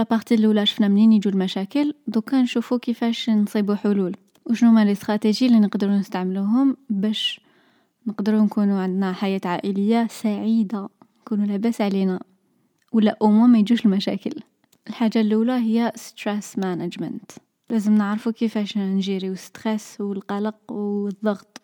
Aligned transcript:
la 0.00 0.09
partie 0.09 0.34
الاولى 0.34 0.66
شفنا 0.66 0.88
منين 0.88 1.12
يجوا 1.12 1.32
المشاكل 1.32 1.94
دوكا 2.06 2.42
نشوفو 2.42 2.78
كيفاش 2.78 3.30
نصيبو 3.30 3.74
حلول 3.74 4.16
وشنو 4.46 4.70
هما 4.70 4.84
les 4.84 4.92
stratégies 4.92 5.46
اللي 5.46 5.60
نقدروا 5.60 5.96
نستعملوهم 5.96 6.76
باش 6.90 7.40
نقدروا 8.06 8.40
نكونوا 8.40 8.80
عندنا 8.80 9.12
حياة 9.12 9.40
عائلية 9.44 10.06
سعيدة 10.10 10.88
نكونوا 11.20 11.46
لاباس 11.46 11.80
علينا 11.80 12.20
ولا 12.92 13.16
أو 13.22 13.30
ما 13.30 13.58
يجوش 13.58 13.84
المشاكل 13.86 14.30
الحاجة 14.88 15.20
الأولى 15.20 15.52
هي 15.52 15.92
stress 15.94 16.58
management 16.58 17.30
لازم 17.70 17.94
نعرفو 17.94 18.32
كيفاش 18.32 18.78
نجيريو 18.78 19.34
stress 19.34 20.00
والقلق 20.00 20.72
والضغط 20.72 21.60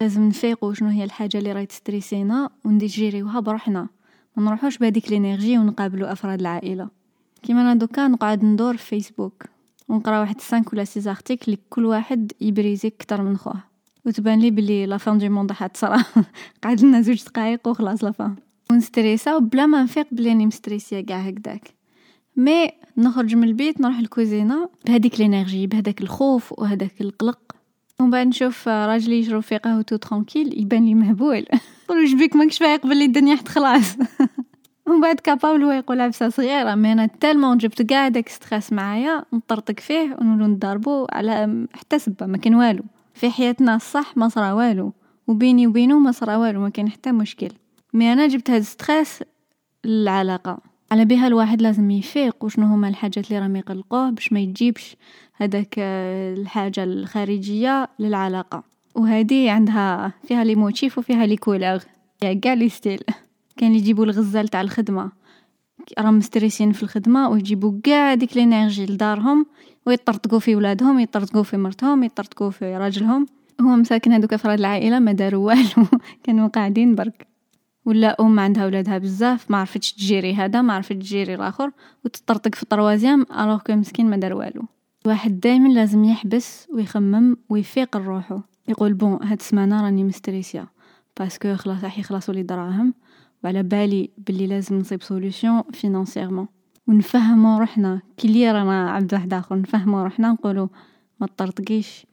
لازم 0.00 0.28
نفيقو 0.28 0.72
شنو 0.72 0.88
هي 0.88 1.04
الحاجة 1.04 1.38
اللي 1.38 1.52
راهي 1.52 1.66
تستريسينا 1.66 2.50
ونديجيريوها 2.64 3.40
بروحنا 3.40 3.88
ما 4.36 4.42
نروحوش 4.42 4.78
بهذيك 4.78 5.08
ال 5.08 5.14
énergie 5.14 5.58
ونقابلو 5.58 6.06
افراد 6.06 6.40
العائله 6.40 6.95
كيما 7.46 7.60
أنا 7.60 7.74
دوكا 7.74 8.08
نقعد 8.08 8.44
ندور 8.44 8.76
في 8.76 8.86
فيسبوك 8.86 9.44
ونقرا 9.88 10.20
واحد 10.20 10.40
5 10.40 10.64
ولا 10.72 10.84
6 10.84 11.10
articles 11.10 11.56
كل 11.70 11.84
واحد 11.84 12.32
يبريزي 12.40 12.88
أكثر 12.88 13.22
من 13.22 13.36
خوه. 13.36 13.54
وتبان 14.04 14.38
لي 14.38 14.50
بلي 14.50 14.86
la 14.86 14.96
fin 14.96 15.18
du 15.18 15.28
monde 15.28 15.50
راح 15.50 15.66
تصرا 15.66 16.04
قعد 16.62 16.80
لنا 16.80 17.00
زوج 17.00 17.24
دقائق 17.24 17.68
وخلاص 17.68 18.04
la 18.04 18.10
fin 18.10 18.34
ونستريسا 18.70 19.38
بلا 19.38 19.66
ما 19.66 19.82
نفيق 19.82 20.06
بلي 20.12 20.28
راني 20.28 20.46
مستريسية 20.46 21.00
كاع 21.00 21.18
هكداك 21.18 21.74
mais 22.36 22.70
نخرج 22.96 23.36
من 23.36 23.44
البيت 23.44 23.80
نروح 23.80 23.98
الكوزينة. 23.98 24.68
بهذيك 24.86 25.20
ال 25.20 25.26
énergie 25.26 25.66
بهذاك 25.66 26.00
الخوف 26.00 26.52
وهذاك 26.58 27.00
القلق. 27.00 27.56
ومن 28.00 28.10
بعد 28.10 28.26
نشوف 28.26 28.68
راجلي 28.68 29.20
يشرب 29.20 29.40
في 29.40 29.56
قهوته 29.56 29.96
tranquille 29.96 30.60
يبان 30.60 30.84
لي 30.84 30.94
مهبول. 30.94 31.46
واش 31.90 32.12
بيك 32.12 32.36
ماكش 32.36 32.58
فايق 32.58 32.86
بلي 32.86 33.04
الدنيا 33.04 33.36
خلاص. 33.36 33.96
ومن 34.86 35.00
بعد 35.00 35.20
هو 35.64 35.70
يقول 35.70 36.00
عفسة 36.00 36.28
صغيرة 36.28 36.74
mais 36.74 36.92
أنا 36.92 37.06
tellement 37.06 37.58
جبت 37.58 37.92
قاع 37.92 38.08
داك 38.08 38.28
stress 38.28 38.72
معايا 38.72 39.24
نطرطق 39.32 39.80
فيه 39.80 40.16
ونولو 40.20 40.46
نضربو 40.46 41.06
على 41.12 41.66
حتى 41.74 41.98
سبة 41.98 42.26
ما 42.26 42.38
كان 42.38 42.54
والو. 42.54 42.82
في 43.14 43.30
حياتنا 43.30 43.76
الصح 43.76 44.16
ما 44.16 44.28
صرا 44.28 44.52
والو 44.52 44.92
وبيني 45.26 45.66
وبينه 45.66 45.98
ما 45.98 46.12
صرا 46.12 46.36
والو 46.36 46.60
ما 46.60 46.68
كان 46.68 46.90
حتى 46.90 47.12
مشكل. 47.12 47.48
mais 47.94 48.12
أنا 48.12 48.26
جبت 48.26 48.50
هاد 48.50 48.62
stress 48.62 49.22
للعلاقة. 49.84 50.58
على 50.92 51.04
بها 51.04 51.26
الواحد 51.26 51.62
لازم 51.62 51.90
يفيق 51.90 52.44
وشنو 52.44 52.66
هما 52.66 52.88
الحاجات 52.88 53.28
اللي 53.28 53.38
راهم 53.38 53.56
يقلقوه 53.56 54.10
باش 54.10 54.32
ما 54.32 54.40
يجيبش 54.40 54.96
هذاك 55.36 55.74
الحاجة 55.78 56.84
الخارجية 56.84 57.88
للعلاقة. 57.98 58.62
وهذه 58.94 59.50
عندها 59.50 60.12
فيها 60.28 60.44
les 60.44 60.54
motifs 60.54 60.98
وفيها 60.98 61.26
les 61.26 61.36
يا 62.22 62.34
كاع 62.34 62.54
les 62.54 62.68
styles. 62.68 63.00
كاين 63.56 63.74
يجيبوا 63.74 64.04
الغزال 64.04 64.48
تاع 64.48 64.60
الخدمة. 64.60 65.12
راهم 65.98 66.18
مستريسين 66.18 66.72
في 66.72 66.82
الخدمة 66.82 67.28
ويجيبوا 67.28 67.80
كاع 67.84 68.14
ديك 68.14 68.36
l'énergie 68.36 68.86
لدارهم 68.86 69.46
ويطرطقوا 69.86 70.38
في 70.38 70.56
ولادهم 70.56 71.00
يطرطقوا 71.00 71.42
في 71.42 71.56
مرتهم 71.56 72.02
يطرطقوا 72.02 72.50
في 72.50 72.76
راجلهم. 72.76 73.26
هو 73.60 73.76
مساكن 73.76 74.12
هذوك 74.12 74.32
أفراد 74.32 74.58
العائلة 74.58 74.98
ما 74.98 75.12
داروا 75.12 75.46
والو. 75.46 75.86
كانوا 76.24 76.48
قاعدين 76.48 76.94
برك. 76.94 77.26
ولا 77.84 78.16
أم 78.20 78.40
عندها 78.40 78.66
ولادها 78.66 78.98
بزاف 78.98 79.50
ما 79.50 79.56
عرفتش 79.56 79.92
تجيري 79.92 80.34
هذا 80.34 80.62
ما 80.62 80.72
عرفتش 80.72 80.96
تجيري 80.96 81.34
الآخر 81.34 81.70
وتطرطق 82.04 82.54
في 82.54 82.62
ال 82.62 82.68
troisième 82.68 83.26
alors 83.40 83.58
que 83.58 83.72
مسكين 83.72 84.10
ما 84.10 84.16
دار 84.16 84.34
والو. 84.34 84.64
الواحد 85.04 85.40
دائما 85.40 85.68
لازم 85.68 86.04
يحبس 86.04 86.68
ويخمم 86.74 87.36
ويفيق 87.48 87.96
لروحو 87.96 88.40
يقول 88.68 88.94
bon 88.94 89.18
هاد 89.22 89.40
السمانة 89.40 89.82
راني 89.82 90.04
مستريسيا 90.04 90.66
parce 91.18 91.41
que 91.41 91.54
خلاص 91.54 91.84
راح 91.84 91.98
يخلصوا 91.98 92.34
لي 92.34 92.42
دراهم. 92.42 92.94
وعلى 93.44 93.62
بالي 93.62 94.10
بلي 94.18 94.46
لازم 94.46 94.78
نصيب 94.78 95.02
solution 95.02 95.62
financièrement 95.72 96.48
ونفهمو 96.86 97.58
روحنا 97.58 98.00
كي 98.16 98.28
لي 98.28 98.52
رانا 98.52 98.90
عبد 98.90 99.14
واحد 99.14 99.34
آخر. 99.34 99.56
نفهمو 99.56 100.02
روحنا 100.02 100.28
نقولو 100.28 100.68
ما 101.20 101.26
تطرطقيش 101.26 102.06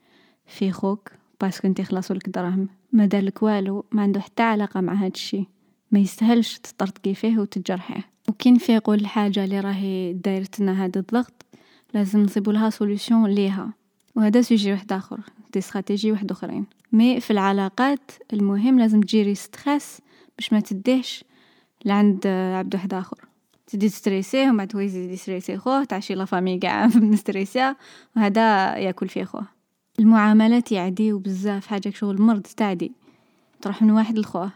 في 0.46 0.72
خوك 0.72 1.12
parce 1.42 1.58
que 1.58 1.68
انت 1.68 1.82
خلاصوا 1.82 2.16
لك 2.16 2.30
دراهم. 2.30 2.68
ما 2.92 3.06
دارلك 3.06 3.44
والو 3.44 3.86
ما 3.92 4.02
عنده 4.02 4.20
حتى 4.20 4.44
علاقة 4.44 4.82
مع 4.82 4.94
هاد 4.94 5.12
الشيء 5.16 5.48
ما 5.92 6.00
يستاهلش 6.00 6.58
تطرطقي 6.58 7.14
فيه 7.14 7.40
وتجرحيه. 7.40 8.10
وكي 8.30 8.52
نفيقوا 8.52 8.96
الحاجة 8.96 9.44
اللي 9.44 9.60
راهي 9.60 10.14
دايرتنا 10.14 10.86
هذا 10.86 11.00
الضغط 11.00 11.46
لازم 11.94 12.20
نصيبو 12.20 12.52
لها 12.52 12.70
solution 12.70 13.26
ليها. 13.26 13.74
وهذا 14.16 14.42
sujet 14.42 14.72
واحد 14.72 14.94
آخر 14.94 15.20
des 15.54 15.60
stratégies 15.60 16.12
واحد 16.12 16.32
أخرين. 16.32 16.66
mais 16.92 17.20
في 17.20 17.32
العلاقات 17.32 18.12
المهم 18.34 18.80
لازم 18.80 19.02
تجيري 19.02 19.36
stress 19.36 20.02
باش 20.38 20.54
ما 20.54 20.60
تديهش 20.60 21.24
لعند 21.86 22.28
عبد 22.28 22.76
واحد 22.76 22.94
آخر. 22.94 23.18
تدي 23.68 23.90
تستريسيه 23.90 24.50
ومن 24.50 24.58
بعد 24.58 24.76
هو 24.76 24.80
يزيد 24.80 25.12
يستريسي 25.12 25.58
خوه 25.58 25.84
تعشي 25.84 26.16
la 26.16 26.26
famille 26.26 26.58
كاع 26.58 26.88
مستريسيه 27.14 27.78
وهذا 28.16 28.78
ياكل 28.78 29.10
فيه 29.10 29.24
خوه. 29.24 29.48
المعاملات 30.00 30.72
يعديو 30.72 31.20
بزاف 31.20 31.68
حاجة 31.68 31.90
شغل 31.90 32.22
مرض 32.22 32.42
تعدي. 32.42 32.92
تروح 33.62 33.82
من 33.82 33.92
واحد 33.92 34.20
لخوه. 34.20 34.52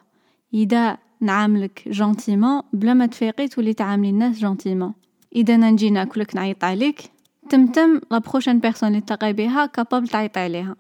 إذا 0.54 0.98
نعاملك 1.22 1.84
gentiment 1.88 2.62
بلا 2.74 2.94
ما 2.94 3.06
تفيقي 3.06 3.48
تولي 3.48 3.74
تعاملي 3.74 4.10
الناس 4.10 4.40
gentiment 4.40 4.94
إذا 5.36 5.56
أنا 5.56 5.72
نجي 5.72 5.90
ناكلك 5.90 6.36
نعيط 6.36 6.64
عليك 6.64 7.02
تمتم 7.50 8.02
la 8.12 8.18
prochaine 8.18 8.60
personne 8.60 8.90
اللي 8.90 9.02
تلقاي 9.02 9.34
بها 9.34 9.66
capable 9.66 10.08
تعيط 10.08 10.38
عليها. 10.38 10.76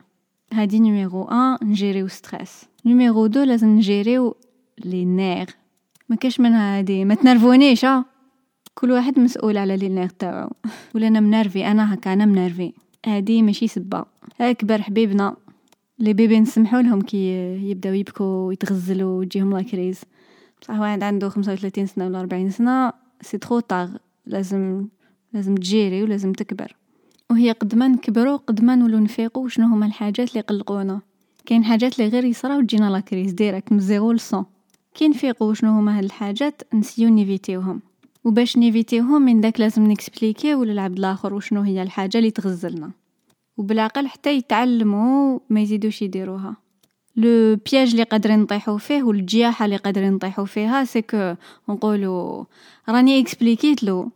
هادي 0.54 0.80
numéro 0.80 1.22
1 1.22 1.64
نجيريو 1.64 2.08
stress. 2.08 2.64
numéro 2.86 3.26
2 3.26 3.48
لازم 3.48 3.68
نجيريو 3.68 4.36
les 4.86 5.06
nerfs 5.06 5.56
ما 6.10 6.16
كاش 6.16 6.40
منها 6.40 6.78
هادي. 6.78 7.06
ما 7.06 7.16
تنرفونيش 7.16 7.86
ها 7.86 8.06
كل 8.74 8.92
واحد 8.92 9.20
مسؤول 9.20 9.58
على 9.58 9.78
les 9.78 9.90
nerfs 9.90 10.10
تاعو. 10.10 10.50
ولا 10.96 11.08
أنا 11.08 11.20
منرفي 11.20 11.68
أنا 11.68 11.94
هكا 11.94 12.14
أنا 12.14 12.26
منرفي. 12.26 12.74
هادي 13.06 13.42
ماشي 13.42 13.68
سبه 13.68 14.06
اكبر 14.42 14.82
حبيبنا. 14.82 15.36
les 16.00 16.14
bébés 16.14 16.40
نسمحوا 16.40 16.82
لهم 16.82 17.02
كي 17.02 17.18
يبداو 17.70 17.94
يبكوا 17.94 18.48
ويتغزلوا 18.48 19.20
وتجيهم 19.20 19.58
la 19.58 19.62
crise. 19.62 20.02
بصح 20.62 20.80
واحد 20.80 21.04
عنده 21.04 21.30
35 21.30 21.86
سنة 21.86 22.06
ولا 22.06 22.20
40 22.20 22.50
سنة 22.50 22.94
c'est 23.22 23.38
trop 23.38 23.60
tard 23.60 23.90
لازم 24.26 24.88
لازم 25.34 25.56
تجيري 25.56 26.04
ولازم 26.04 26.34
تكبر. 26.34 26.76
وهي 27.32 27.52
قد 27.52 27.76
ما 27.76 27.88
نكبروا 27.88 28.38
قد 28.38 28.64
ما 28.64 28.76
نولو 28.76 29.00
نفيقوا 29.00 29.50
شنو 29.50 29.68
هما 29.68 29.86
الحاجات 29.86 30.30
اللي 30.30 30.40
يقلقونا؟ 30.40 31.02
كاين 31.46 31.64
حاجات 31.64 32.00
اللي 32.00 32.10
غير 32.10 32.26
يصراو 32.26 32.62
تجينا 32.62 32.90
la 32.90 33.00
crise. 33.00 33.32
direct 33.32 33.72
من 33.72 33.80
zéro 33.80 34.12
ل 34.12 34.17
cent. 34.17 34.46
كي 34.98 35.08
نفيقوا 35.08 35.54
شنو 35.54 35.72
هما 35.72 35.98
هاد 35.98 36.04
الحاجات 36.04 36.62
نسيو 36.74 37.10
نيفيتيوهم. 37.10 37.82
وباش 38.24 38.58
نيفيتيوهم 38.58 39.22
من 39.22 39.42
داك 39.42 39.60
لازم 39.60 39.92
نكسبليكيو 39.92 40.64
للعبد 40.64 40.98
الآخر 40.98 41.34
وشنو 41.34 41.62
هي 41.62 41.84
الحاجة 41.84 42.18
اللي 42.18 42.32
تغزلنا. 42.32 42.92
وبالعقل 43.58 44.08
حتى 44.08 44.38
يتعلموا 44.38 45.40
ما 45.50 45.62
يزيدوش 45.62 46.02
يديروها. 46.02 46.56
le 47.16 47.56
piège 47.72 47.90
اللي 47.92 48.04
قادرين 48.04 48.40
نطيحو 48.40 48.78
فيه 48.78 49.04
والجياحة 49.04 49.66
اللي 49.66 49.76
قادرين 49.76 50.14
نطيحو 50.14 50.46
فيها 50.46 50.84
c'est 50.84 51.02
que 51.02 51.36
نقولوا 51.70 52.44
راني 52.90 53.20
اكسبليكيت 53.20 53.84
له. 53.84 54.12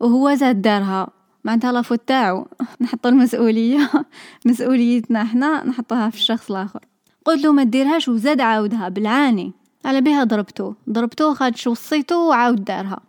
وهو 0.00 0.34
زاد 0.34 0.62
دارها. 0.62 1.08
معناتها 1.44 1.72
la 1.72 1.80
faute 1.80 2.00
تاعو. 2.08 2.46
نحطو 2.80 3.08
المسؤولية. 3.08 3.90
مسؤوليتنا 4.46 5.24
حنا 5.24 5.64
نحطوها 5.64 6.10
في 6.10 6.16
الشخص 6.16 6.50
الآخر. 6.50 6.80
قلت 7.24 7.44
له 7.44 7.52
ما 7.52 7.62
ديرهاش 7.62 8.08
وزاد 8.08 8.40
عاودها 8.40 8.88
بالعاني. 8.88 9.52
على 9.84 10.00
بها 10.00 10.24
ضربتو. 10.24 10.74
ضربتو 10.90 11.34
خادش 11.34 11.66
وصيتو 11.66 12.28
وعاود 12.28 12.64
دارها. 12.64 13.00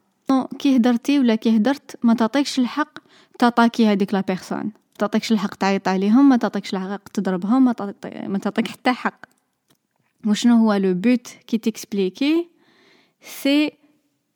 كي 0.60 0.76
هدرتي 0.76 1.20
ولا 1.20 1.36
كي 1.36 1.58
هدرت 1.58 1.98
ما 2.04 2.14
تعطيكش 2.14 2.60
الحق 2.60 3.00
تطاكي 3.40 3.88
هذيك 3.88 4.14
la 4.14 4.22
personne. 4.22 4.72
تعطيكش 5.00 5.32
الحق 5.32 5.56
تعيط 5.56 5.88
عليهم 5.88 6.30
ما 6.30 6.38
تعطيكش 6.38 6.74
الحق 6.74 7.10
تضربهم 7.10 7.66
ما 7.66 7.76
ما 8.28 8.38
تعطيك 8.38 8.68
حتى 8.68 8.92
حق. 8.92 9.26
وشنو 10.28 10.56
هو 10.56 10.74
le 10.74 10.94
but 10.94 11.28
كي 11.48 11.58
تكسبليكي 11.58 12.50
c'est 13.22 13.72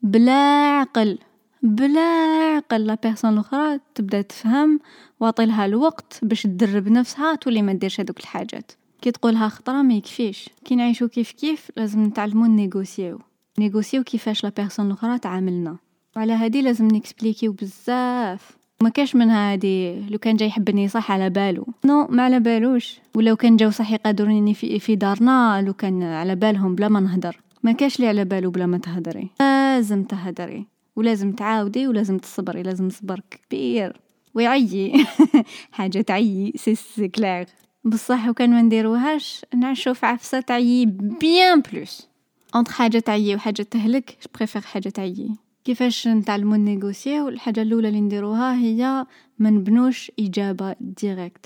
بالعقل. 0.01 1.17
بالعقل. 1.63 2.85
la 2.87 2.97
personne 3.03 3.33
الأخرى 3.33 3.79
تبدا 3.95 4.21
تفهم 4.21 4.79
واعطيلها 5.19 5.65
الوقت 5.65 6.19
باش 6.21 6.43
تدرب 6.43 6.87
نفسها 6.87 7.35
تولي 7.35 7.61
ما 7.61 7.73
ديرش 7.73 7.99
هذوك 7.99 8.19
الحاجات. 8.19 8.71
كي 9.01 9.11
تقولها 9.11 9.49
خطرة 9.49 9.81
ما 9.81 9.93
يكفيش 9.93 10.49
كي 10.65 10.75
نعيشو 10.75 11.07
كيف 11.07 11.31
كيف 11.31 11.71
لازم 11.77 12.03
نتعلمو 12.03 12.45
نيغوسيو 12.45 13.19
نيغوسيو 13.59 14.03
كيفاش 14.03 14.43
la 14.43 14.51
personne 14.57 14.87
الاخرى 14.87 15.19
تعاملنا. 15.19 15.77
وعلى 16.15 16.33
هذه 16.33 16.61
لازم 16.61 16.87
نكسبليكيو 16.87 17.51
بزاف. 17.51 18.57
ما 18.83 18.89
كاش 18.89 19.15
من 19.15 19.29
هادي 19.29 20.01
لو 20.01 20.17
كان 20.17 20.35
جاي 20.35 20.47
يحبني 20.47 20.87
صح 20.87 21.11
على 21.11 21.29
بالو. 21.29 21.67
non 21.85 22.07
ما 22.07 22.23
على 22.23 22.39
بالوش. 22.39 22.99
ولو 23.15 23.35
كان 23.35 23.57
جاو 23.57 23.69
صح 23.69 23.91
يقدروني 23.91 24.53
في, 24.53 24.79
في 24.79 24.95
دارنا 24.95 25.61
لو 25.61 25.73
كان 25.73 26.03
على 26.03 26.35
بالهم 26.35 26.75
بلا 26.75 26.87
ما 26.87 26.99
نهدر. 26.99 27.37
ما 27.63 27.71
كاش 27.71 27.99
لي 27.99 28.07
على 28.07 28.25
بالو 28.25 28.51
بلا 28.51 28.65
ما 28.65 28.77
تهدري. 28.77 29.29
لازم 29.39 30.03
تهدري. 30.03 30.65
ولازم 30.95 31.31
تعاودي 31.31 31.87
ولازم 31.87 32.17
تصبري 32.17 32.63
لازم 32.63 32.89
صبر 32.89 33.21
كبير. 33.31 33.99
ويعيي. 34.35 35.05
حاجة 35.71 36.01
تعيي 36.01 36.53
c'est 36.55 37.07
clair 37.07 37.45
بصح 37.89 38.27
وكان 38.27 38.49
ما 38.49 38.61
نديروهاش 38.61 39.45
نعيشو 39.55 39.93
في 39.93 40.05
عفسة 40.05 40.39
تعيي 40.39 40.85
bien 40.85 41.61
plus. 41.61 42.07
entre 42.55 42.71
حاجة 42.71 42.99
تعيي 42.99 43.35
وحاجة 43.35 43.61
تهلك 43.61 44.17
je 44.21 44.29
préfère 44.35 44.61
حاجة 44.61 44.89
تعيي. 44.89 45.35
كيفاش 45.63 46.07
نتعلمو 46.07 46.55
نيغوسيو 46.55 47.27
الحاجة 47.29 47.61
الأولى 47.61 47.87
اللي 47.87 48.01
نديروها 48.01 48.55
هي 48.55 49.05
ما 49.39 49.49
نبنوش 49.49 50.11
إجابة 50.19 50.75
direct 50.81 51.45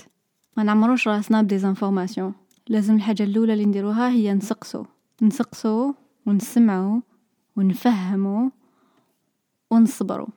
ما 0.56 0.62
نعمروش 0.62 1.08
راسنا 1.08 1.42
ب 1.42 1.48
des 1.48 1.65
informations 1.65 2.34
لازم 2.68 2.96
الحاجة 2.96 3.22
الأولى 3.22 3.52
اللي 3.52 3.64
نديروها 3.64 4.08
هي 4.08 4.34
نسقسو. 4.34 4.84
نسقسو 5.22 5.94
ونسمعو 6.26 7.02
ونفهمو 7.56 8.50
ونصبرو. 9.70 10.28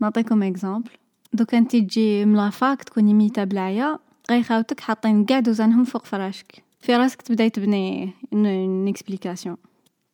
نعطيكم 0.00 0.42
exemple 0.42 0.90
دوكا 1.32 1.58
انتي 1.58 1.80
تجي 1.80 2.24
م 2.24 2.34
la 2.34 2.53
fac 2.53 2.82
تكوني 2.82 3.14
ميتة 3.14 3.44
بالعيا 3.44 3.98
غي 4.32 4.42
خاوتك 4.42 4.80
حاطين 4.80 5.24
قاع 5.24 5.40
دوزانهم 5.40 5.84
فوق 5.84 6.04
فراشك. 6.04 6.64
في 6.80 6.96
راسك 6.96 7.22
تبداي 7.22 7.50
تبني 7.50 8.10
une 8.32 8.88
explication 8.88 9.56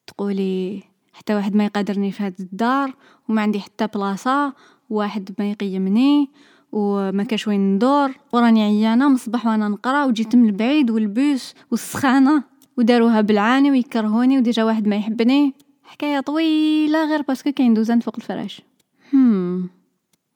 تقولي 0.06 0.82
حتى 1.12 1.34
واحد 1.34 1.56
ما 1.56 1.64
يقدرني 1.64 2.12
في 2.12 2.22
هاد 2.22 2.34
الدار 2.40 2.94
وما 3.28 3.42
عندي 3.42 3.60
حتى 3.60 3.86
بلاصة 3.86 4.54
واحد 4.90 5.30
ما 5.38 5.50
يقيمني 5.50 6.30
وما 6.72 7.24
كاش 7.24 7.48
وين 7.48 7.74
ندور. 7.74 8.14
وراني 8.32 8.62
عيانة 8.62 9.08
من 9.08 9.14
الصباح 9.14 9.46
وأنا 9.46 9.68
نقرأ 9.68 10.04
وجيت 10.04 10.36
من 10.36 10.46
البعيد 10.46 10.90
والبوس 10.90 11.54
والسخانة 11.70 12.44
وداروها 12.76 13.20
بالعاني 13.20 13.70
ويكرهوني 13.70 14.38
و 14.38 14.44
déjà 14.44 14.64
واحد 14.64 14.88
ما 14.88 14.96
يحبني. 14.96 15.54
حكاية 15.84 16.20
طويلة 16.20 17.10
غير 17.10 17.22
parce 17.22 17.41
que 17.41 17.52
كاين 17.52 17.74
دوزان 17.74 18.00
فوق 18.00 18.16
الفراش. 18.16 18.62
هم 19.12 19.70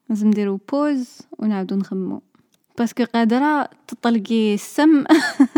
لازم 0.09 0.27
نديرو 0.27 0.59
pause 0.71 1.19
ونعاودو 1.39 1.75
نخمو 1.75 2.21
parce 2.77 2.93
que 2.93 3.03
قادرة 3.03 3.69
تطلقي 3.87 4.53
السم 4.53 5.03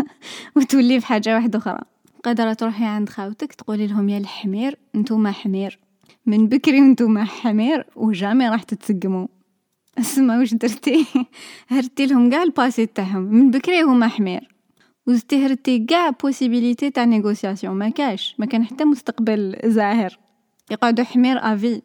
وتولي 0.56 1.00
في 1.00 1.06
حاجة 1.06 1.34
واحدة 1.34 1.58
أخرى. 1.58 1.80
قادرة 2.24 2.52
تروحي 2.52 2.84
عند 2.84 3.08
خاوتك 3.08 3.52
تقولي 3.52 3.86
لهم 3.86 4.08
يا 4.08 4.18
الحمير 4.18 4.78
نتوما 4.94 5.32
حمير. 5.32 5.78
من 6.26 6.48
بكري 6.48 6.80
نتوما 6.80 7.24
حمير 7.24 7.86
و 7.96 8.03
jamais 8.03 8.48
راح 8.48 8.62
تتسقموا. 8.62 9.26
اسمع 9.98 10.38
واش 10.38 10.54
درتي. 10.54 11.06
هردتي 11.68 12.06
لهم 12.06 12.30
كاع 12.30 12.42
ال 12.42 12.49
passé 12.49 12.86
تاعهم. 12.86 13.22
من 13.22 13.50
بكري 13.50 13.82
هما 13.82 14.08
حمير. 14.08 14.54
وزدتي 15.06 15.46
هردتي 15.46 15.78
كاع 15.78 16.10
possibilité 16.10 16.90
تاع 16.90 17.04
négociation 17.04 17.74
ما 17.74 17.88
كاش. 17.88 18.34
ما 18.38 18.46
كان 18.46 18.64
حتى 18.64 18.84
مستقبل 18.84 19.56
زاهر. 19.64 20.18
يقعدوا 20.70 21.04
حمير 21.04 21.38
à 21.38 21.49
vie 21.49 21.82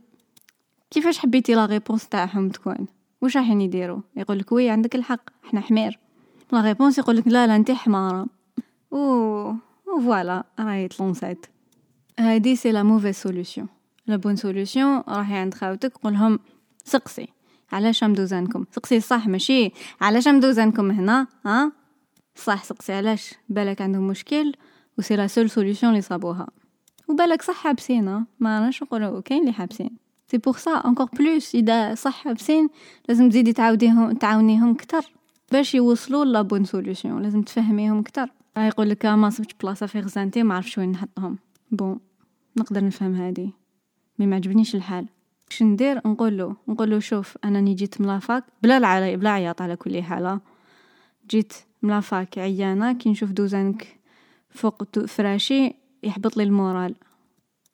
كيفاش 0.92 1.20
حبيتي 1.20 1.54
la 1.54 1.66
réponse 1.66 2.08
تاعهم 2.08 2.50
تكون؟ 2.50 2.88
واش 3.22 3.38
راحين 3.38 3.62
يديروا؟ 3.62 4.02
يقول 4.16 4.40
لك 4.40 4.52
oui 4.52 4.70
عندك 4.70 4.96
الحق 4.96 5.22
إحنا 5.46 5.62
حمير. 5.62 6.00
la 6.52 6.62
réponse 6.62 6.98
يقول 6.98 7.18
لك 7.18 7.28
لا 7.28 7.48
لا 7.48 7.56
انت 7.56 7.72
حمارة. 7.72 8.28
و 8.92 9.54
voilà 9.86 10.44
راهي 10.60 10.88
تلونسات 10.88 11.46
هادي 12.20 12.56
c'est 12.56 12.72
la 12.72 12.84
mauvaise 12.84 13.16
solution. 13.16 13.68
la 14.08 14.16
bonne 14.16 14.36
solution 14.36 15.04
راحي 15.08 15.36
عند 15.36 15.54
خاوتك 15.54 15.98
قولهم 15.98 16.40
سقسي. 16.86 17.28
علاش 17.72 18.04
دوزانكم 18.04 18.66
سقسي 18.72 19.00
صح 19.00 19.28
ماشي. 19.28 19.72
علاش 20.02 20.28
دوزانكم 20.28 20.92
هنا؟ 20.92 21.28
ها؟ 21.46 21.72
صح 22.36 22.64
سقسي 22.64 22.94
علاش؟ 22.94 23.34
بالك 23.50 23.82
عندهم 23.82 24.08
مشكل؟ 24.08 24.54
و 24.98 25.01
c'est 25.01 25.16
la 25.16 25.28
seule 25.28 25.50
solution 25.50 25.88
اللي 25.88 26.02
صابوها. 26.02 26.48
وبالك 27.08 27.42
صح 27.42 27.54
حابسين 27.56 28.06
ما 28.40 28.60
راناش 28.60 28.84
نقولوا 28.84 29.22
كاين 29.22 29.42
اللي 29.42 29.54
حابسين. 29.54 29.98
c'est 30.32 30.38
pour 30.38 30.58
ça 30.58 30.72
encore 30.72 31.06
plus 31.06 31.56
إذا 31.56 31.96
صح 31.96 32.24
حابسين 32.24 32.70
لازم 33.10 33.30
تزيدي 33.30 33.54
تعاوديهم 33.54 34.12
تعاونيهم 34.12 34.74
كتر. 34.74 35.02
باش 35.52 35.76
يوصلوا 35.76 36.26
la 36.26 36.42
bonne 36.42 36.66
solution 36.66 37.22
لازم 37.22 37.42
تفهميهم 37.42 38.02
كتر. 38.04 38.32
يقول 38.58 38.90
لك 38.90 39.06
ما 39.06 39.30
صبتش 39.30 39.54
بلاصة 39.54 39.86
في 39.86 40.00
خزانتي 40.00 40.44
ما 40.44 40.56
عرفتش 40.56 40.78
وين 40.78 40.92
نحطهم. 40.92 41.38
bon 41.72 42.00
نقدر 42.58 42.86
نفهم 42.86 43.16
هادي. 43.16 43.50
mais 44.20 44.28
ما 44.28 44.36
عجبنيش 44.36 44.76
الحال. 44.76 45.06
واش 45.48 45.64
ندير؟ 45.64 45.98
نقول 46.06 46.38
له 46.38 46.56
نقول 46.68 46.90
له 46.92 47.00
شوف 47.00 47.38
أنا 47.46 47.62
جيت 47.62 48.02
م 48.02 48.08
la 48.08 48.20
fac. 48.20 48.44
بلا 48.64 48.78
العري 48.78 49.18
بلا 49.18 49.30
عياط 49.30 49.62
على 49.62 49.76
كل 49.76 50.04
حال 50.04 50.40
جيت 51.30 51.54
م 51.82 51.91
la 51.91 52.10
fac 52.10 52.38
عيانة 52.38 52.94
كي 52.94 53.10
نشوف 53.10 53.32
دوزانك 53.32 54.00
فوق 54.50 55.06
فراشي 55.06 55.74
يحبط 56.04 56.38
لي 56.38 56.44
ال 56.44 56.51
moral. 56.51 56.96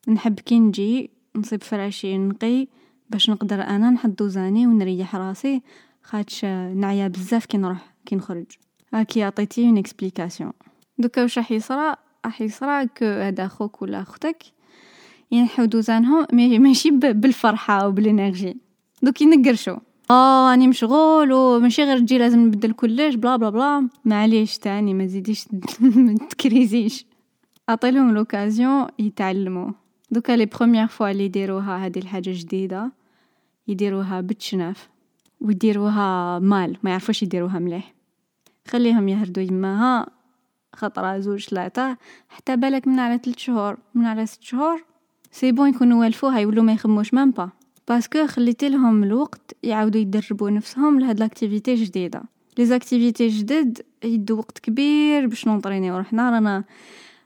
نحب 0.08 0.40
كي 0.40 0.58
نجي 0.58 1.17
نصيب 1.38 1.62
فراشي 1.62 2.18
نقي 2.18 2.66
باش 3.10 3.30
نقدر 3.30 3.62
أنا 3.62 3.90
نحط 3.90 4.10
دوزاني 4.10 4.66
ونريح 4.66 5.16
راسي 5.16 5.62
خاطش 6.02 6.44
نعيا 6.74 7.08
بزاف 7.08 7.46
كي 7.46 7.58
نروح 7.58 7.94
كي 8.06 8.16
نخرج. 8.16 8.46
هاكي 8.94 9.22
عطيتي 9.22 9.64
une 9.66 9.78
explication 9.78 10.52
دوكا 10.98 11.22
واش 11.22 11.38
راح 11.38 11.52
يصرى 11.52 11.94
راح 12.26 12.40
يصرى 12.40 12.86
كو 12.86 13.04
هذا 13.04 13.48
خوك 13.48 13.82
ولا 13.82 14.00
أختك 14.02 14.42
ينحو 15.32 15.64
دوزانهم 15.64 16.26
ماشي 16.32 16.90
بالفرحة 16.90 17.88
وبال 17.88 18.06
énergie. 18.06 18.56
دوك 19.02 19.22
ينقرشو. 19.22 19.76
آه 20.10 20.50
راني 20.50 20.68
مشغول 20.68 21.32
وماشي 21.32 21.84
غير 21.84 21.98
تجي 21.98 22.18
لازم 22.18 22.40
نبدل 22.40 22.72
كلش 22.72 23.14
بلا 23.14 23.36
بلا 23.36 23.50
بلا. 23.50 23.88
معليش 24.04 24.58
تاني 24.58 24.94
ما 24.94 25.06
تزيديش 25.06 25.44
تكريزيش. 26.30 27.06
أعطيلهم 27.68 28.14
l'occasion 28.14 28.86
يتعلموا 28.98 29.70
دوكا 30.10 30.32
les 30.32 30.46
premières 30.46 30.86
fois 30.86 31.10
اللي 31.10 31.24
يديروها 31.24 31.86
هذه 31.86 31.98
الحاجة 31.98 32.30
جديدة 32.34 32.90
يديروها 33.68 34.20
بتشناف 34.20 34.88
ويديروها 35.40 36.38
mal 36.38 36.76
ما 36.82 36.90
يعرفوش 36.90 37.22
يديروها 37.22 37.58
مليح. 37.58 37.94
خليهم 38.68 39.08
يهردوا 39.08 39.42
يماها 39.42 40.06
خطرة 40.72 41.18
زوج 41.18 41.48
ثلاثة 41.48 41.96
حتى 42.28 42.56
بالك 42.56 42.88
من 42.88 42.98
على 42.98 43.18
ثلاث 43.24 43.38
شهور 43.38 43.76
من 43.94 44.04
على 44.04 44.26
ست 44.26 44.42
شهور 44.42 44.84
c'est 45.30 45.52
bon 45.52 45.68
يكونوا 45.68 46.00
والفوها 46.00 46.40
يولوا 46.40 46.64
ما 46.64 46.72
يخموش 46.72 47.14
même 47.14 47.30
pas. 47.30 47.50
parce 47.88 48.12
que 48.12 48.26
خليتي 48.26 48.68
لهم 48.68 49.04
الوقت 49.04 49.56
يعاودوا 49.62 50.00
يدربوا 50.00 50.50
نفسهم 50.50 51.00
لهاد 51.00 51.20
l'activité 51.20 51.74
جديدة. 51.74 52.22
les 52.58 52.66
activités 52.66 53.28
جدد 53.28 53.82
يدو 54.04 54.38
وقت 54.38 54.58
كبير 54.58 55.26
باش 55.26 55.46
نونطرينيو 55.46 55.96
روحنا 55.96 56.30
رانا 56.30 56.64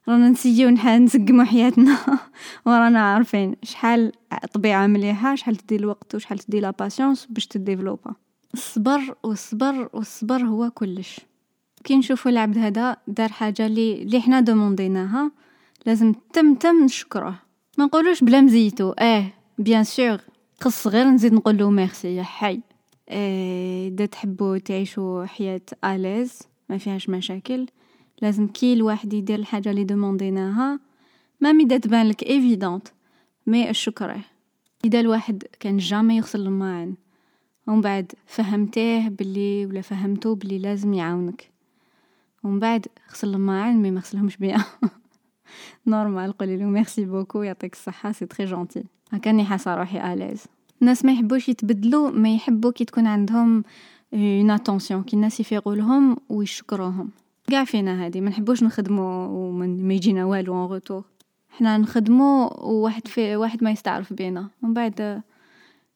رانا 0.09 0.29
نسيو 0.29 0.69
نسقمو 0.71 1.45
حياتنا. 1.45 1.99
ورانا 2.67 3.01
عارفين 3.01 3.57
شحال 3.63 4.13
طبيعة 4.53 4.87
مليحة 4.87 5.35
شحال 5.35 5.57
تدي 5.57 5.77
الوقت 5.77 6.15
وشحال 6.15 6.39
تدي 6.39 6.61
la 6.61 6.71
patience 6.71 7.27
باش 7.31 7.47
تديفلوبا. 7.47 8.15
الصبر 8.55 9.15
والصبر 9.23 9.89
والصبر 9.93 10.43
هو 10.43 10.71
كلش. 10.71 11.21
كي 11.85 11.97
نشوفو 11.97 12.29
العبد 12.29 12.59
هذا 12.59 12.97
دار 13.09 13.29
حاجة 13.29 13.67
اللي 13.67 14.03
اللي 14.03 14.21
حنا 14.21 14.41
دومونديناها 14.41 15.31
لازم 15.87 16.15
تم 16.33 16.55
تم 16.55 16.85
نشكره 16.85 17.39
ما 17.79 17.85
نقولوش 17.85 18.25
بلا 18.25 18.41
مزيتو. 18.41 18.91
آه 18.91 19.27
bien 19.59 19.85
sûr 19.85 20.19
خص 20.61 20.87
غير 20.87 21.07
نزيد 21.07 21.35
نقولو 21.35 21.71
ميرسي 21.71 22.17
يا 22.17 22.23
حي. 22.23 22.61
آه 23.09 23.89
إذا 23.89 24.07
تحبوا 24.07 24.59
تعيشوا 24.59 25.27
حياة 25.27 25.61
à 25.85 25.92
l'aise 25.92 26.39
ما 26.69 26.79
فيهاش 26.79 27.09
مشاكل. 27.09 27.67
لازم 28.23 28.49
كي 28.49 28.73
الواحد 28.73 29.13
يدير 29.13 29.39
الحاجة 29.39 29.71
اللي 29.71 29.85
دومونديناها 29.85 30.81
même 31.41 31.53
إذا 31.53 31.79
تبان 31.79 32.09
لك 32.09 32.23
évidente 32.23 32.89
mais 33.47 33.71
نشكره 33.71 34.21
إذا 34.85 35.01
الواحد 35.01 35.45
كان 35.61 35.77
jamais 35.77 36.17
يغسل 36.17 36.41
الماعن 36.41 36.95
ومن 37.67 37.81
بعد 37.81 38.13
فهمتيه 38.27 39.09
بلي 39.09 39.67
ولا 39.67 39.81
فهمتو 39.81 40.35
بلي 40.35 40.59
لازم 40.59 40.95
يعاونك. 40.95 41.51
ومن 42.45 42.59
بعد 42.59 42.87
غسل 43.13 43.35
الماعن 43.35 43.77
mais 43.77 43.91
ما 43.91 44.01
غسلهمش 44.01 44.37
bien 44.37 44.63
normal 45.87 46.33
قولي 46.39 46.57
له 46.57 46.65
merci 46.65 47.05
beaucoup 47.05 47.43
يعطيك 47.43 47.73
الصحة 47.73 48.13
c'est 48.13 48.27
très 48.27 48.47
gentil 48.47 48.85
هكاني 49.13 49.45
حاسة 49.45 49.75
روحي 49.75 50.13
à 50.13 50.17
l'aise 50.17 50.45
الناس 50.83 51.05
ما 51.05 51.13
يحبوش 51.13 51.49
يتبدلوا 51.49 52.11
ما 52.11 52.35
يحبوا 52.35 52.71
كي 52.71 52.85
تكون 52.85 53.07
عندهم 53.07 53.65
une 54.15 54.51
attention 54.51 55.03
كي 55.03 55.17
الناس 55.17 55.41
يفيقوا 55.41 55.75
لهم 55.75 56.17
ويشكروهم. 56.29 57.11
كاع 57.53 57.65
فينا 57.65 58.05
هادي 58.05 58.21
ما 58.21 58.31
نحبوش 58.31 58.63
نخدمو 58.63 59.03
وما 59.31 59.95
يجينا 59.95 60.25
والو 60.25 60.55
en 60.55 60.69
retour 60.73 61.05
حنا 61.51 61.79
نخدمو 61.79 62.47
وواحد 62.47 63.09
في 63.09 63.37
واحد 63.37 63.65
ما 63.65 63.71
يستعرف 63.71 64.13
بينا. 64.13 64.49
ومن 64.63 64.75
بعد 64.75 65.23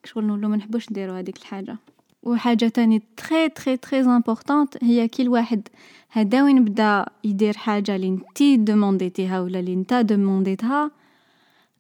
شغل 0.04 0.26
نقولو 0.26 0.48
ما 0.48 0.56
نحبوش 0.56 0.90
نديرو 0.90 1.12
هذيك 1.12 1.36
الحاجة. 1.36 1.76
وحاجة 2.22 2.68
تاني 2.68 3.02
très 3.16 3.48
très 3.48 3.76
très 3.76 4.00
importante 4.00 4.84
هي 4.84 5.08
كي 5.08 5.22
الواحد 5.22 5.68
هدا 6.10 6.42
وين 6.42 6.64
بدا 6.64 7.06
يدير 7.24 7.56
حاجة 7.56 7.96
اللي 7.96 8.10
نتي 8.10 8.56
دومونديتيها 8.56 9.40
ولا 9.40 9.60
اللي 9.60 9.76
نتا 9.76 10.02
دومونديتها 10.02 10.90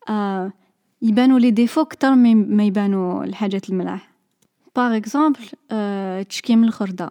آه 0.08 0.52
يبانو 1.02 1.38
les 1.38 1.50
défauts 1.50 1.84
كتر 1.84 2.14
ما 2.14 2.64
يبانو 2.64 3.22
الحاجات 3.22 3.70
الملاح. 3.70 4.10
par 4.76 4.96
exemple 4.96 5.46
آه 5.70 6.22
تشكي 6.22 6.56
من 6.56 6.64
الخردة. 6.64 7.10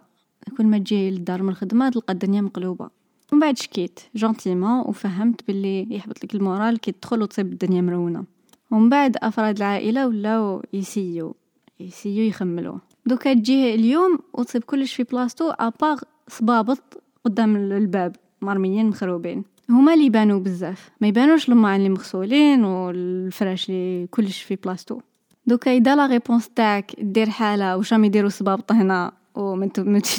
كل 0.56 0.66
ما 0.66 0.78
تجي 0.78 1.10
للدار 1.10 1.42
من 1.42 1.48
الخدمة 1.48 1.88
تلقى 1.88 2.12
الدنيا 2.12 2.40
مقلوبة. 2.40 2.90
ومن 3.32 3.40
بعد 3.40 3.58
شكيت 3.58 4.00
gentiment 4.14 4.80
وفهمت 4.80 5.46
باللي 5.46 5.86
يحبط 5.90 6.24
لك 6.24 6.34
ال 6.34 6.41
moral 6.41 6.78
كي 6.78 6.92
تدخل 6.92 7.22
وتصيب 7.22 7.52
الدنيا 7.52 7.80
مرونة. 7.80 8.24
ومن 8.70 8.88
بعد 8.88 9.16
أفراد 9.22 9.56
العائلة 9.56 10.06
ولاو 10.08 10.62
يسيو 10.72 11.34
يسيو 11.80 12.24
يخملو. 12.24 12.78
دوكا 13.06 13.34
تجيه 13.34 13.74
اليوم 13.74 14.18
وتصيب 14.34 14.64
كلش 14.64 14.94
في 14.94 15.02
بلاصتو 15.02 15.50
اباغ 15.50 16.00
صبابط 16.28 17.02
قدام 17.24 17.56
الباب 17.56 18.16
مرميين 18.42 18.86
مخروبين. 18.86 19.44
هما 19.70 19.94
اللي 19.94 20.06
يبانو 20.06 20.40
بزاف. 20.40 20.90
ما 21.00 21.08
يبانوش 21.08 21.48
الماعن 21.48 21.78
اللي 21.78 21.88
مغسولين 21.88 22.64
والفراش 22.64 23.70
اللي 23.70 24.06
كلش 24.06 24.42
في 24.42 24.56
بلاصتو. 24.56 25.00
دوكا 25.46 25.76
إذا 25.76 25.96
la 25.96 26.06
réponse 26.06 26.48
تاعك 26.48 26.92
دير 27.00 27.30
حالة 27.30 27.76
واش 27.76 27.92
راهم 27.92 28.04
يديرو 28.04 28.28
صبابط 28.28 28.72
هنا 28.72 29.12
وما 29.36 29.70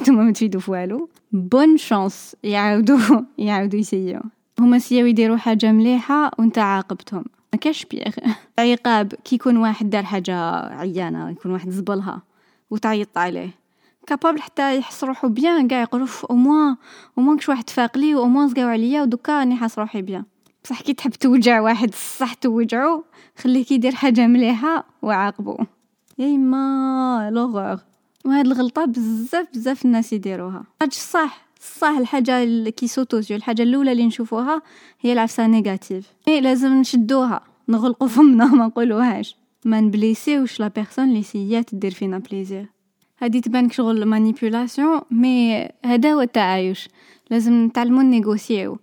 ما 0.08 0.32
تفيدو 0.32 0.60
في 0.60 0.72
والو 0.72 1.10
bonne 1.32 1.78
chance 1.78 2.36
يعاودو 2.44 3.00
يعاودو 3.38 3.78
يسيو 3.78 4.22
هما 4.60 4.80
سياو 4.80 5.06
يديرو 5.06 5.38
حاجة 5.38 5.72
مليحة 5.72 6.32
وانت 6.40 6.58
عاقبتهم 6.58 7.26
ما 7.54 7.60
كاش 7.60 7.86
pire 7.86 8.12
عقاب 8.60 9.14
كي 9.14 9.36
يكون 9.36 9.58
واحد 9.58 9.90
دار 9.90 10.04
حاجة 10.04 10.36
عيانة 10.56 11.30
يكون 11.30 11.52
واحد 11.52 11.70
زبلها 11.70 12.22
وتعيط 12.70 13.18
عليه 13.18 13.50
capable 14.08 14.42
حتى 14.42 14.78
يحس 14.78 15.04
روحو 15.04 15.30
bien 15.30 15.68
قاع 15.68 15.82
يقول 15.82 16.08
au 16.30 16.36
moins 16.36 16.76
au 17.18 17.24
moins 17.24 17.38
كش 17.38 17.50
واحد 17.50 17.70
فاق 17.70 17.98
لي 17.98 18.16
au 18.16 18.28
moins 18.28 18.48
زقاو 18.48 18.68
عليا 18.68 19.02
ودوكا 19.02 19.40
راني 19.40 19.56
حاس 19.56 19.80
روحي 19.80 20.02
bien 20.02 20.24
بصح 20.64 20.82
كي 20.82 20.94
تحب 20.94 21.12
توجع 21.12 21.62
واحد 21.62 21.88
الصح 21.88 22.34
توجعو 22.34 23.04
خليه 23.38 23.66
كيدير 23.66 23.96
حاجة 23.96 24.28
مليحه 24.28 24.86
وعاقبو 25.02 25.58
يا 26.18 26.28
يما 26.28 27.30
لوغور 27.34 27.80
وهاد 28.28 28.46
الغلطة 28.46 28.86
بزاف 28.86 29.48
بزاف 29.54 29.86
الناس 29.86 30.14
يديروها. 30.14 30.64
هاد 30.82 30.90
الصح 30.90 31.48
صح 31.80 31.96
الحاجة 31.98 32.44
اللي 32.44 32.72
qui 32.72 32.85
saute 32.85 33.07
aux 33.07 33.20
yeux 33.20 33.38
الحاجة 33.38 33.64
الأولى 33.64 33.92
اللي 33.92 34.06
نشوفوها 34.06 34.62
هي 35.02 35.14
العفسة 35.14 35.48
négative 35.48 36.14
et 36.28 36.42
لازم 36.42 36.74
نشدوها 36.74 37.42
نغلقوا 37.70 38.08
فمنا 38.08 38.46
ما 38.46 38.66
نقولوهاش. 38.66 39.36
ما 39.66 39.82
نبليسيوش 39.82 40.60
la 40.60 40.68
personne 40.68 41.10
اللي 41.10 41.24
سيات 41.24 41.76
دير 41.76 41.92
فينا 41.92 42.18
plaisir. 42.18 42.66
هادي 43.20 43.42
تبان 43.42 43.70
شغل 43.70 44.06
manipulation 44.06 45.02
mais 45.12 45.68
هذا 45.86 46.14
هو 46.14 46.22
التعايش. 46.22 46.90
لازم 47.32 47.66
نتعلمو 47.66 48.02
نيغوسيو. 48.02 48.78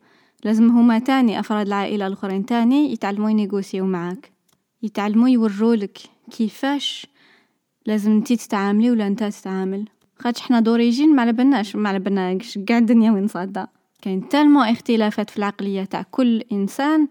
لازم 0.44 0.70
هما 0.70 0.98
تاني 0.98 1.40
أفراد 1.40 1.66
العائلة 1.66 2.06
الأخرين 2.06 2.46
تاني 2.46 2.92
يتعلموا 2.92 3.30
ينيغوسيو 3.30 3.86
معاك. 3.86 4.32
يتعلموا 4.82 5.28
يورولك 5.28 5.98
كيفاش 6.30 7.06
لازم 7.86 8.10
انتي 8.10 8.36
تتعاملي 8.36 8.90
ولا 8.90 9.06
انت 9.06 9.24
تتعامل؟ 9.24 9.84
خاطش 10.18 10.40
حنا 10.40 10.60
d'origine 10.60 11.16
ما 11.16 11.22
على 11.22 11.32
بالناش 11.32 11.76
ما 11.76 11.88
على 11.88 11.98
بالناش 11.98 12.58
كاع 12.66 12.78
الدنيا 12.78 13.12
وين 13.12 13.26
صاده 13.28 13.68
كاين 14.02 14.28
tellement 14.28 14.62
اختلافات 14.62 15.30
في 15.30 15.36
العقلية 15.36 15.84
تاع 15.84 16.04
كل 16.10 16.42
إنسان 16.52 17.08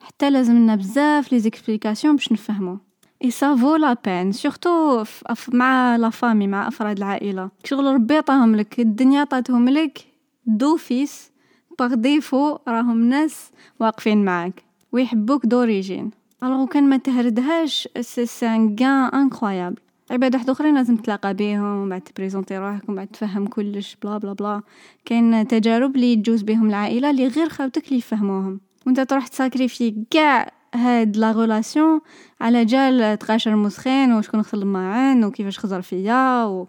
حتى 0.00 0.30
لازمنا 0.30 0.76
بزاف 0.76 1.32
les 1.32 1.38
explications 1.38 2.16
باش 2.16 2.32
نفهمو. 2.32 2.78
et 3.24 3.30
ça 3.30 3.45
vaut 3.45 3.76
la 3.76 3.96
peine 4.04 4.32
surtout 4.32 5.04
مع 5.48 5.96
la 5.96 6.10
famille 6.10 6.46
مع 6.46 6.68
أفراد 6.68 6.96
العائلة. 6.96 7.50
شغل 7.64 7.84
ربي 7.84 8.16
عطاهم 8.16 8.56
لك 8.56 8.80
الدنيا 8.80 9.20
عطاتهم 9.20 9.68
لك. 9.68 9.98
d'office 10.46 11.30
par 11.78 11.94
défaut 11.94 12.58
راهم 12.68 13.08
ناس 13.08 13.50
واقفين 13.80 14.24
معاك. 14.24 14.64
ويحبوك 14.92 15.46
d'origine. 15.46 16.10
Alors 16.42 16.66
كان 16.66 16.88
ما 16.88 16.96
تهردهاش 16.96 17.88
c'est 18.00 18.26
un 18.26 18.76
gain 18.80 19.08
incroyable 19.20 19.83
عباد 20.10 20.34
واحد 20.34 20.50
أخرين 20.50 20.74
لازم 20.74 20.96
تلاقى 20.96 21.34
بيهم 21.34 21.88
بعد 21.88 22.00
ت 22.00 22.06
présenter 22.06 22.58
روحك 22.58 22.90
بعد 22.90 23.06
تفهم 23.06 23.46
كلش 23.46 23.96
بلا 24.02 24.18
بلا 24.18 24.32
بلا. 24.32 24.62
كاين 25.04 25.46
تجارب 25.46 25.96
اللي 25.96 26.16
تجوز 26.16 26.42
بهم 26.42 26.68
العائلة 26.68 27.10
اللي 27.10 27.26
غير 27.28 27.48
خاوتك 27.48 27.86
اللي 27.86 27.98
يفهموهم. 27.98 28.60
وانت 28.86 29.00
تروح 29.00 29.26
ت 29.26 29.34
sacrifier 29.34 30.04
كاع 30.10 30.52
هاد 30.74 31.16
la 31.16 31.32
relation 31.32 32.00
على 32.40 32.64
جال 32.64 33.18
تقاشر 33.18 33.56
مسخين 33.56 34.12
وشكون 34.12 34.40
غسل 34.40 34.62
الماعن 34.62 35.24
وكيفاش 35.24 35.58
خزر 35.58 35.82
فيا 35.82 36.44
و 36.44 36.68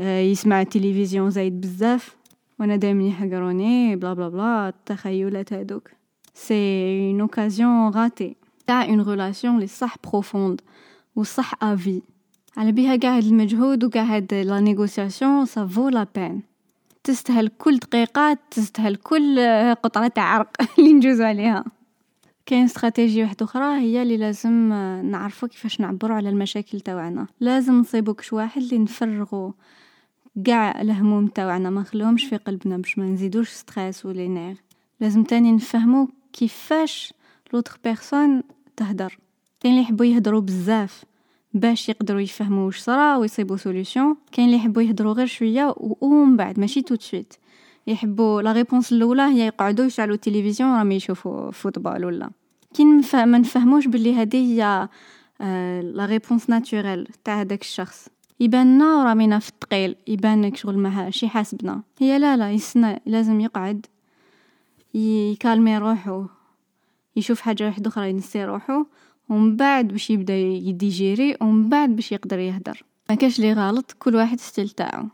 آه، 0.00 0.20
يسمع 0.20 0.60
التلفزيون 0.60 1.30
زايد 1.30 1.60
بزاف. 1.60 2.16
وأنا 2.60 2.76
دايما 2.76 3.08
يحقروني 3.08 3.96
بلا 3.96 4.14
بلا 4.14 4.28
بلا 4.28 4.68
التخيلات 4.68 5.52
هادوك. 5.52 5.90
c'est 6.34 6.54
une 7.10 7.20
occasion 7.20 7.88
ratée 7.88 8.36
تاع 8.66 8.84
une 8.84 9.00
relation 9.00 9.58
اللي 9.58 9.66
صح 9.66 9.96
profonde 10.04 10.60
و 11.16 11.22
صح 11.22 11.54
à 11.62 11.72
vie 11.72 12.02
على 12.56 12.72
بيها 12.72 12.96
قاع 12.96 13.16
هاد 13.16 13.24
المجهود 13.24 13.84
وقاع 13.84 14.02
هاد 14.02 14.34
les 14.34 14.60
négociations 14.60 15.46
ça 15.46 15.66
vaut 15.66 15.88
la 15.88 16.06
peine. 16.14 16.42
تستاهل 17.04 17.48
كل 17.48 17.78
دقيقة 17.78 18.38
تستاهل 18.50 18.96
كل 18.96 19.40
قطرة 19.82 20.08
تاع 20.08 20.24
عرق 20.24 20.48
اللي 20.78 20.92
نجوزو 20.92 21.24
عليها. 21.24 21.64
كاين 22.46 22.64
استراتيجية 22.64 23.22
واحدة 23.22 23.44
أخرى 23.46 23.80
هي 23.80 24.02
اللي 24.02 24.16
لازم 24.16 24.72
نعرفو 25.04 25.46
كيفاش 25.46 25.80
نعبرو 25.80 26.14
على 26.14 26.28
المشاكل 26.28 26.80
تاوعنا. 26.80 27.26
لازم 27.40 27.74
نصيبو 27.74 28.14
كش 28.14 28.32
واحد 28.32 28.62
اللي 28.62 28.78
نفرغو 28.78 29.54
قاع 30.46 30.80
الهموم 30.80 31.26
تاوعنا 31.26 31.70
ما 31.70 31.80
نخليهمش 31.80 32.24
في 32.24 32.36
قلبنا 32.36 32.76
باش 32.76 32.98
ما 32.98 33.04
نزيدوش 33.04 33.48
stress 33.50 34.06
ولا 34.06 34.26
nerfs. 34.26 34.56
لازم 35.00 35.24
تاني 35.24 35.52
نفهمو 35.52 36.08
كيفاش 36.32 37.14
l'autre 37.52 37.78
personne 37.84 38.42
تهدر. 38.76 39.18
كاين 39.60 39.74
اللي 39.74 39.84
يحبوا 39.84 40.06
يهدروا 40.06 40.40
بزاف. 40.40 41.04
باش 41.56 41.88
يقدروا 41.88 42.20
يفهموا 42.20 42.66
واش 42.66 42.78
صرا 42.78 43.16
ويصيبوا 43.16 43.56
solution 43.56 44.16
كاين 44.32 44.46
اللي 44.46 44.56
يحبوا 44.56 44.82
يهدروا 44.82 45.12
غير 45.12 45.26
شوية 45.26 45.74
ومن 45.78 46.36
بعد 46.36 46.60
ماشي 46.60 46.82
tout 46.82 46.91
de 46.91 46.96
suite 47.00 47.34
يحبوا 47.86 48.42
la 48.42 48.52
réponse 48.52 48.92
الأولى 48.92 49.22
هي 49.22 49.46
يقعدوا 49.46 49.84
يشعلوا 49.84 50.14
التلفزيون 50.14 50.70
راهم 50.70 50.92
يشوفوا 50.92 51.50
football 51.50 52.04
ولا. 52.04 52.30
كي 52.74 52.84
ما 53.14 53.38
نفهموش 53.38 53.86
باللي 53.86 54.14
هذه 54.14 54.36
هي 54.36 54.88
la 55.82 56.06
réponse 56.06 56.50
naturelle 56.50 57.08
تاع 57.24 57.40
هذاك 57.40 57.60
الشخص. 57.60 58.08
يباننا 58.40 59.04
رامينا 59.04 59.38
في 59.38 59.48
الثقيل. 59.48 59.96
يبانك 60.06 60.56
شغل 60.56 60.78
ماشي 60.78 61.28
حاسبنا. 61.28 61.82
هي 61.98 62.18
لا 62.18 62.36
لا 62.36 62.50
يسنى. 62.52 63.02
لازم 63.06 63.40
يقعد. 63.40 63.86
ي 64.94 65.06
calmer 65.06 65.78
روحو. 65.78 66.24
يشوف 67.16 67.40
حاجة 67.40 67.64
واحدة 67.64 67.88
أخرى 67.88 68.10
ينسي 68.10 68.44
روحو. 68.44 68.84
ومن 69.28 69.56
بعد 69.56 69.88
باش 69.88 70.10
يبدا 70.10 70.36
ي 70.36 70.49
digérer 70.49 71.36
ومن 71.40 71.68
بعد 71.68 71.96
باش 71.96 72.12
يقدر 72.12 72.38
يهدر. 72.38 72.84
ما 73.10 73.14
كاش 73.14 73.40
لي 73.40 73.52
غلط 73.52 73.96
كل 73.98 74.16
واحد 74.16 74.40
style 74.40 74.68
تاعو. 74.68 75.04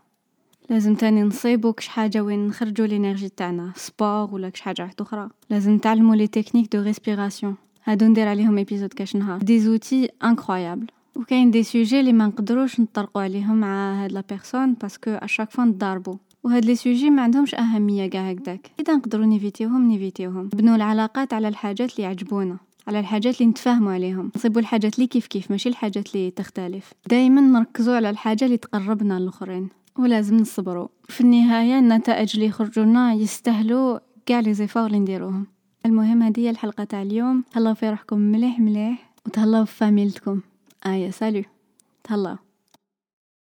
لازم 0.69 0.95
تاني 0.95 1.23
نصيبو 1.23 1.73
كش 1.73 1.87
حاجة 1.87 2.21
وين 2.21 2.47
نخرجوا 2.47 2.85
ال 2.85 2.91
énergie 2.91 3.29
تاعنا 3.29 3.71
sport 3.75 4.29
ولا 4.31 4.49
كش 4.49 4.61
حاجة 4.61 4.81
واحدة 4.81 4.95
أخرى. 4.99 5.29
لازم 5.49 5.71
نتعلموا 5.71 6.15
les 6.15 6.27
techniques 6.27 6.75
de 6.75 6.81
respiration 6.81 7.55
هادو 7.83 8.05
ندير 8.05 8.27
عليهم 8.27 8.57
épisode 8.57 8.93
كاش 8.93 9.15
نهار. 9.15 9.37
des 9.37 9.59
outils 9.59 10.09
incroyables 10.23 10.87
وكاين 11.15 11.51
des 11.51 11.63
sujets 11.63 11.99
اللي 11.99 12.13
ما 12.13 12.27
نقدروش 12.27 12.79
نطرقوا 12.79 13.21
عليهم 13.21 13.59
مع 13.59 14.03
هاد 14.03 14.11
la 14.11 14.23
personne 14.29 14.73
parce 14.73 14.97
que 14.97 15.11
à 15.11 15.17
chaque 15.17 15.51
fois 15.51 15.63
نضاربو 15.63 16.17
وهاد 16.43 16.65
les 16.65 16.75
sujets 16.75 17.09
ما 17.09 17.21
عندهمش 17.21 17.55
أهمية 17.55 18.07
كاع 18.07 18.29
هكداك. 18.29 18.71
إذا 18.79 18.95
نقدروا 18.95 19.25
نيفيتيوهم 19.25 19.87
نيفيتيوهم 19.87 20.47
بنوا 20.47 20.75
العلاقات 20.75 21.33
على 21.33 21.47
الحاجات 21.47 21.91
اللي 21.91 22.03
يعجبونا. 22.03 22.57
على 22.87 22.99
الحاجات 22.99 23.41
اللي 23.41 23.51
نتفاهموا 23.51 23.93
عليهم. 23.93 24.31
نصيبوا 24.35 24.61
الحاجات 24.61 24.95
اللي 24.95 25.07
كيف 25.07 25.27
كيف 25.27 25.51
ماشي 25.51 25.69
الحاجات 25.69 26.15
اللي 26.15 26.31
تختلف. 26.31 26.93
دائما 27.09 27.41
نركزوا 27.41 27.95
على 27.95 28.09
الحاجة 28.09 28.45
اللي 28.45 28.57
تقربنا 28.57 29.19
للآخرين 29.19 29.69
ولازم 29.99 30.37
نصبروا. 30.37 30.87
في 31.09 31.21
النهاية 31.21 31.79
النتائج 31.79 32.31
اللي 32.33 32.45
يخرجوا 32.45 32.85
لنا 32.85 33.13
يستاهلوا 33.13 33.99
كاع 34.25 34.39
لي 34.39 34.53
زيفور 34.53 34.85
اللي 34.85 34.99
نديروهم. 34.99 35.47
المهم 35.85 36.23
هذه 36.23 36.49
الحلقة 36.49 36.83
تاع 36.83 37.01
اليوم. 37.01 37.43
تهلاو 37.53 37.73
في 37.73 37.89
روحكم 37.89 38.17
مليح 38.19 38.59
مليح 38.59 39.09
وتهلاو 39.25 39.65
في 39.65 39.75
فاميلتكم 39.75 40.41
ايا 40.85 41.11
سالو. 41.11 41.43
تهلاو. 42.03 42.37